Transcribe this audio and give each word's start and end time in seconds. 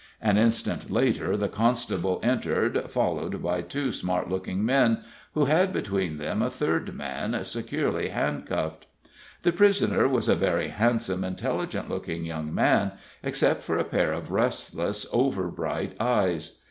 An 0.19 0.35
instant 0.35 0.89
later 0.89 1.37
the 1.37 1.47
constable 1.47 2.19
entered, 2.23 2.89
followed 2.89 3.43
by 3.43 3.61
two 3.61 3.91
smart 3.91 4.31
looking 4.31 4.65
men, 4.65 5.03
who 5.35 5.45
had 5.45 5.71
between 5.71 6.17
them 6.17 6.41
a 6.41 6.49
third 6.49 6.95
man, 6.95 7.43
securely 7.43 8.07
handcuffed. 8.09 8.87
The 9.43 9.51
prisoner 9.51 10.07
was 10.07 10.27
a 10.27 10.33
very 10.33 10.69
handsome, 10.69 11.23
intelligent 11.23 11.87
looking 11.87 12.25
young 12.25 12.51
man, 12.51 12.93
except 13.21 13.61
for 13.61 13.77
a 13.77 13.83
pair 13.83 14.11
of 14.11 14.31
restless, 14.31 15.05
over 15.13 15.49
bright 15.49 15.95
eyes. 16.01 16.57